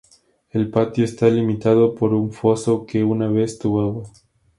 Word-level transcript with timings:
El 0.49 0.71
patio 0.71 1.05
está 1.05 1.29
limitado 1.29 1.93
por 1.93 2.15
un 2.15 2.31
foso 2.33 2.87
que 2.87 3.03
una 3.03 3.27
vez 3.27 3.59
tuvo 3.59 3.81
agua. 3.83 4.09